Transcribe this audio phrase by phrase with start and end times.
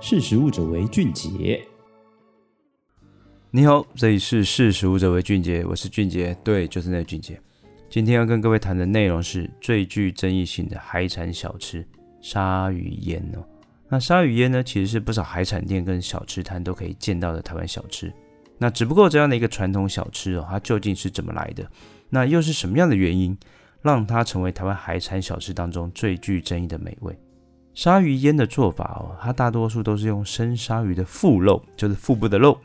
[0.00, 1.60] 识时务者为俊杰。
[3.50, 7.40] 你好，这里是识时务者为俊杰，我是俊杰，对，就是那个俊杰。
[7.90, 11.84] 今天要跟各位谈的内容是最具争议性的海产小吃——
[12.22, 13.44] 鲨鱼烟哦。
[13.88, 18.12] 那鲨鱼烟呢，其实是不少海产店跟小吃摊都可以见到的台湾小吃。
[18.56, 21.68] 那只不过这样的一个传统小吃哦，它究竟是怎么来的？
[22.08, 23.36] 那又是什么样的原因
[23.82, 27.18] 让它成为台湾海产小吃当中最具争议的美味？
[27.78, 32.58] 鲨鱼烟的做法哦，它大多数都是用生鲨鱼的腹肉，就是腹部的肉，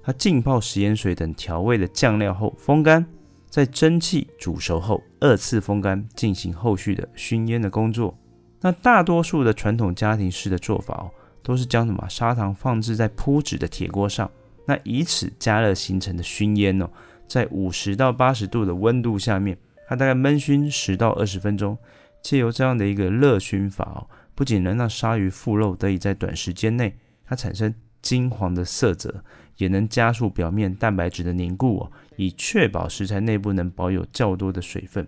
[0.00, 3.04] 它浸泡食盐水等调味的酱料后风干，
[3.48, 8.16] 在蒸汽煮熟后二次风干，进行后续的熏烟的工作。
[8.60, 11.10] 那大多数的传统家庭式的做法哦，
[11.42, 14.30] 都是将什么砂糖放置在铺纸的铁锅上，
[14.66, 16.88] 那以此加热形成的熏烟哦，
[17.26, 19.58] 在五十到八十度的温度下面，
[19.88, 21.76] 它大概闷熏十到二十分钟，
[22.22, 24.06] 借由这样的一个热熏法哦。
[24.40, 29.22] 不仅能让鲨鱼腹肉得以在短时间内它产生金黄的色泽，
[29.58, 35.06] 也能加速表面蛋白质的凝固哦，以确保食材内部能保有较多的水分。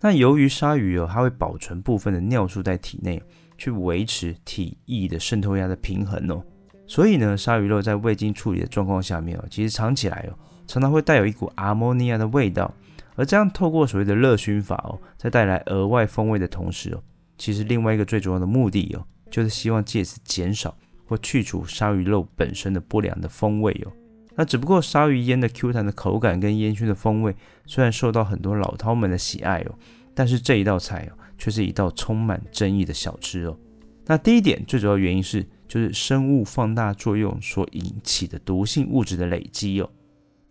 [0.00, 3.22] 那由于鲨鱼哦，它会保存部分的尿素在体内，
[3.58, 6.42] 去维持体液的渗透压的平衡哦，
[6.86, 12.74] 所以呢，鲨鱼肉在未经处理的状况下面哦，其实尝起来哦，常常会带有一股阿摩尼亚的味道。
[13.14, 17.02] 而这样透过所谓的热熏法哦，在带来额外风味的同时哦。
[17.36, 23.92] 其实另外一个最重要的目的哦，就是希望借此减少或去除鲨鱼肉本身的不良的风味哦。
[24.36, 29.74] 那只不过鲨鱼烟的 Q 弹的口感跟烟熏的风味，虽然受到很多老饕们的喜爱哦，
[30.14, 33.56] 但是这一道菜哦，却是一道充满争议的小吃哦。
[34.06, 39.88] 那第一点最主要原因是，就是生物放大作用所引起的毒性物质的累积哦。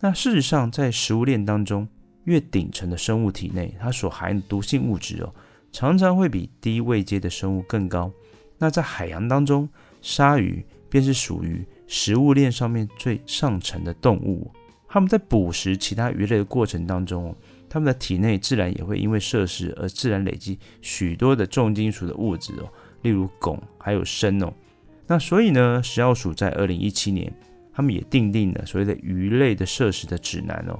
[0.00, 1.86] 那事实上，在食物链当中，
[2.24, 5.34] 越顶层的生物体内，它所含的毒性物质哦。
[5.74, 8.08] 常常会比低位阶的生物更高。
[8.58, 9.68] 那在海洋当中，
[10.00, 14.48] 鲨鱼便是属于食物链上面最上层的动物。
[14.88, 17.34] 它们在捕食其他鱼类的过程当中，
[17.68, 22.70] 它们的体内自然也会因为摄食而自然累积许多的重金属的物质哦，
[23.02, 24.54] 例如汞还有砷哦。
[25.08, 27.34] 那所以呢，食药署在二零一七年，
[27.72, 30.78] 他们也订定了所谓的鱼类的摄食的指南哦，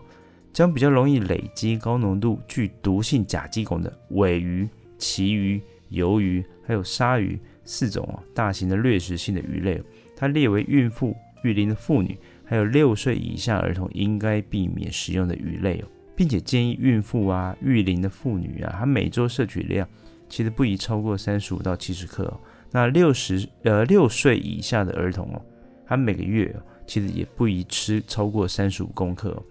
[0.53, 4.69] 将比较容易累积高浓度具毒性甲基汞的鮪鱼。
[5.05, 5.61] 旗鱼、
[5.91, 9.79] 鱿鱼还有鲨鱼四种哦，大型的掠食性的鱼类，
[10.17, 15.85] 它列为孕妇、育龄的妇女，还有六岁以下儿童应该避免食用的鱼类哦，
[16.17, 19.87] 并且建议孕妇啊、育龄的妇女啊，它每周摄取量
[20.27, 22.41] 其实不宜超过三十五到七十克哦。
[22.71, 25.43] 那六十呃六岁以下的儿童哦，
[25.87, 29.43] 它每个月其实也不宜吃超过三十五公克哦。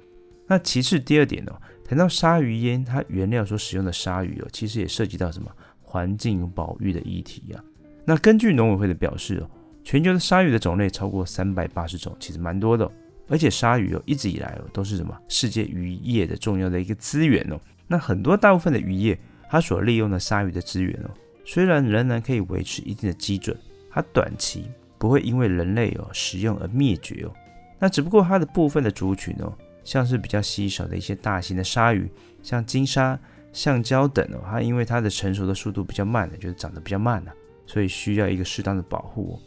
[0.48, 1.54] 那其次第二点哦。
[1.86, 7.62] 谈到鲨鱼烟，它原料所使用的鲨鱼哦，其实也涉及到什么环境保育的议题啊。
[8.06, 9.50] 那根据农委会的表示哦，
[9.84, 12.92] 全球的鲨鱼的种类超过三百八十种，其实蛮多的哦。
[13.28, 17.60] 而且鲨鱼哦，一直以来哦，都是什么世界渔业的重要的一个资源哦。
[17.86, 21.12] 那很多大部分的渔业，它所利用的鲨鱼的资源哦，
[21.46, 23.56] 虽然仍然可以维持一定的基准，
[23.92, 27.32] 它短期不会因为人类哦使用而灭绝哦。
[27.78, 29.54] 那只不过它的部分的族群哦。
[29.84, 32.10] 像是比较稀少的一些大型的鲨鱼，
[32.42, 33.20] 像金鲨、
[33.52, 37.34] 橡胶等哦，它因为它的成熟的速度比较慢的，就是长得比较慢了，
[37.66, 39.40] 所以需要一个适当的保护。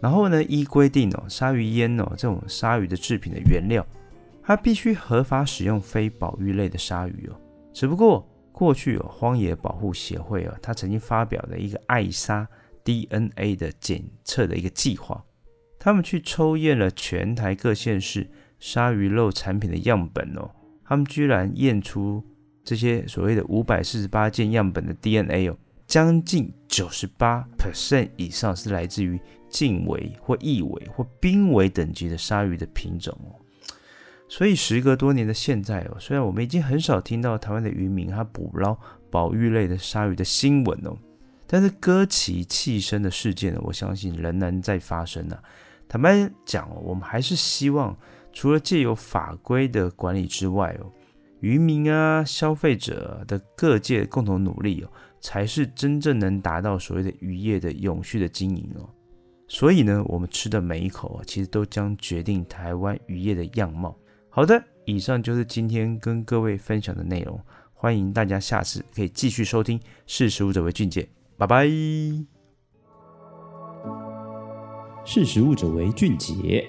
[0.00, 3.86] 然后呢，依规定哦，鲨鱼烟哦，这种鲨鱼的制品的原料，
[4.42, 7.36] 它必须合法使用非保育类的鲨鱼哦。
[7.72, 12.48] 只不过过去哦，荒野保护协会哦，它曾经发表了一个爱鲨
[12.82, 15.24] DNA 的检测的一个计划，
[15.78, 18.28] 他们去抽验了全台各县市。
[18.62, 20.48] 鲨鱼肉产品的样本哦，
[20.84, 22.22] 他们居然验出
[22.62, 33.34] 这些所谓的五百四十八件样本的 DNA 哦，将近九十八 percent 以上是来自于近危或易危或濒危等级的鲨鱼的品种哦。
[34.28, 38.78] 所以时隔多年的现在哦，虽然我们已经很少听到台湾的渔民他捕捞
[39.10, 40.96] 保育类的鲨鱼的新闻哦，
[41.48, 45.36] 但是割鳍弃身的事件呢，我相信仍然在发生呢。
[45.88, 47.98] 坦白讲哦，我们还是希望。
[48.32, 50.90] 除了借由法规的管理之外哦，
[51.40, 54.90] 渔民啊、消费者的各界共同努力哦，
[55.20, 58.88] 才是真正能达到所谓的渔业的永续的经营哦。
[59.48, 63.94] 所以呢，我们吃的每一口啊，其实都将决定台湾渔业的样貌。
[64.30, 67.38] 好的，以上就是今天跟各位分享的内容，
[67.74, 69.78] 欢迎大家下次可以继续收听。
[70.06, 71.06] 识时务者为俊杰，
[71.36, 71.68] 拜拜。
[75.04, 76.66] 识时务者为俊杰。